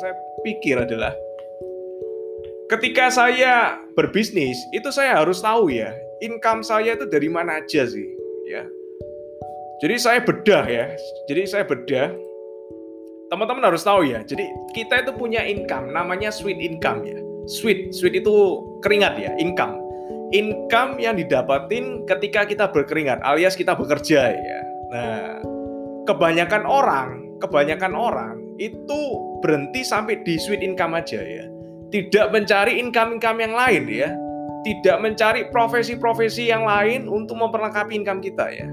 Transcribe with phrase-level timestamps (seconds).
[0.00, 1.12] saya pikir adalah
[2.72, 5.92] ketika saya berbisnis itu saya harus tahu ya
[6.24, 8.08] income saya itu dari mana aja sih
[8.48, 8.64] ya.
[9.80, 10.86] Jadi saya bedah ya
[11.28, 12.12] jadi saya bedah.
[13.30, 17.20] Teman-teman harus tahu ya jadi kita itu punya income namanya sweet income ya.
[17.48, 19.76] Sweet sweet itu keringat ya income.
[20.32, 24.60] Income yang didapatin ketika kita berkeringat alias kita bekerja ya.
[24.92, 25.40] Nah
[26.08, 27.08] kebanyakan orang
[27.40, 29.00] kebanyakan orang itu
[29.40, 31.50] berhenti sampai di sweet income aja ya
[31.90, 34.10] tidak mencari income-income yang lain ya,
[34.62, 38.66] tidak mencari profesi-profesi yang lain untuk memperlengkapi income kita ya.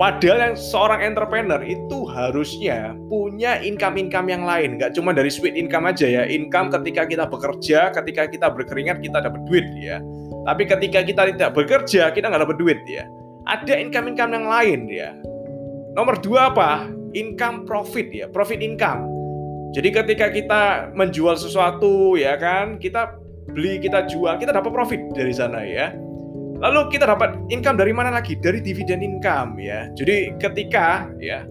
[0.00, 5.88] Padahal yang seorang entrepreneur itu harusnya punya income-income yang lain, nggak cuma dari sweet income
[5.88, 6.22] aja ya.
[6.26, 10.00] Income ketika kita bekerja, ketika kita berkeringat kita dapat duit ya.
[10.42, 13.06] Tapi ketika kita tidak bekerja kita nggak dapat duit ya.
[13.46, 15.10] Ada income-income yang lain ya.
[15.94, 16.88] Nomor dua apa?
[17.12, 19.22] Income profit ya, profit income
[19.72, 23.16] jadi ketika kita menjual sesuatu ya kan, kita
[23.48, 25.96] beli, kita jual, kita dapat profit dari sana ya.
[26.60, 28.36] Lalu kita dapat income dari mana lagi?
[28.36, 29.88] Dari dividen income ya.
[29.96, 31.48] Jadi ketika ya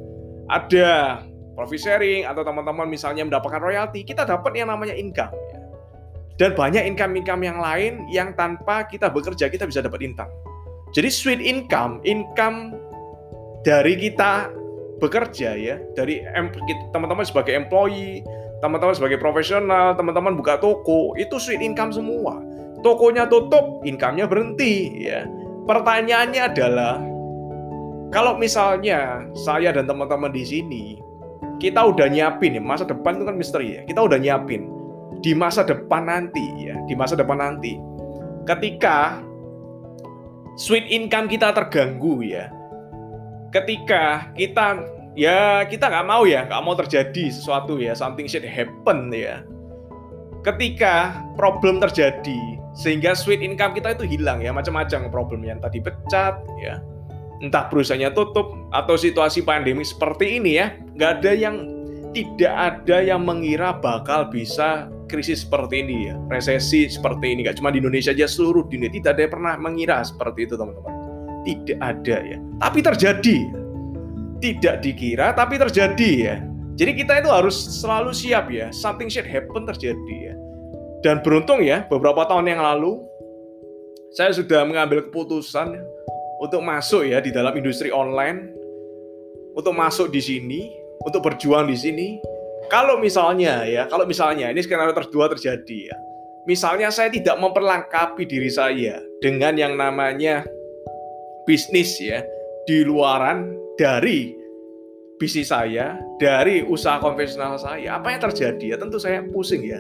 [0.53, 1.19] ada
[1.57, 5.59] profit sharing atau teman-teman misalnya mendapatkan royalti, kita dapat yang namanya income ya.
[6.37, 10.29] Dan banyak income-income yang lain yang tanpa kita bekerja kita bisa dapat income.
[10.93, 12.77] Jadi sweet income, income
[13.65, 14.60] dari kita
[15.01, 16.21] bekerja ya dari
[16.93, 18.21] teman-teman sebagai employee,
[18.61, 22.39] teman-teman sebagai profesional, teman-teman buka toko, itu sweet income semua.
[22.85, 25.25] Tokonya tutup, income-nya berhenti ya.
[25.65, 27.01] Pertanyaannya adalah
[28.13, 30.83] kalau misalnya saya dan teman-teman di sini
[31.61, 33.81] kita udah nyiapin ya masa depan itu kan misteri ya.
[33.85, 34.69] Kita udah nyiapin
[35.21, 37.77] di masa depan nanti ya, di masa depan nanti.
[38.49, 39.21] Ketika
[40.57, 42.49] sweet income kita terganggu ya,
[43.51, 49.11] ketika kita ya kita nggak mau ya nggak mau terjadi sesuatu ya something should happen
[49.11, 49.43] ya.
[50.41, 56.41] Ketika problem terjadi sehingga sweet income kita itu hilang ya macam-macam problem yang tadi pecat
[56.57, 56.81] ya.
[57.41, 61.55] Entah perusahaannya tutup atau situasi pandemi seperti ini ya nggak ada yang
[62.11, 67.71] tidak ada yang mengira bakal bisa krisis seperti ini ya resesi seperti ini nggak cuma
[67.71, 70.90] di Indonesia aja seluruh dunia tidak ada yang pernah mengira seperti itu teman-teman
[71.45, 72.37] tidak ada ya.
[72.61, 73.37] Tapi terjadi.
[74.41, 76.35] Tidak dikira tapi terjadi ya.
[76.73, 78.73] Jadi kita itu harus selalu siap ya.
[78.73, 80.35] Something should happen terjadi ya.
[81.05, 83.01] Dan beruntung ya, beberapa tahun yang lalu
[84.13, 85.77] saya sudah mengambil keputusan
[86.41, 88.49] untuk masuk ya di dalam industri online,
[89.53, 90.73] untuk masuk di sini,
[91.05, 92.07] untuk berjuang di sini.
[92.69, 95.95] Kalau misalnya ya, kalau misalnya ini skenario terdua terjadi ya,
[96.45, 100.45] misalnya saya tidak memperlengkapi diri saya dengan yang namanya
[101.45, 102.21] bisnis ya
[102.69, 104.37] di luaran dari
[105.21, 108.77] bisnis saya, dari usaha konvensional saya, apa yang terjadi ya?
[108.81, 109.77] Tentu saya pusing ya.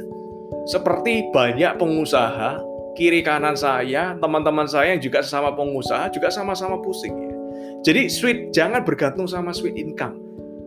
[0.69, 2.61] Seperti banyak pengusaha
[2.93, 7.33] kiri kanan saya, teman-teman saya yang juga sesama pengusaha juga sama-sama pusing ya.
[7.81, 10.21] Jadi sweet jangan bergantung sama sweet income.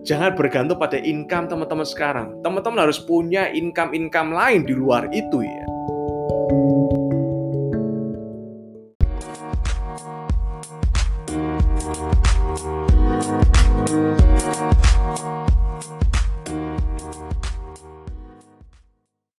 [0.05, 2.29] Jangan bergantung pada income teman-teman sekarang.
[2.45, 5.64] Teman-teman harus punya income-income lain di luar itu ya.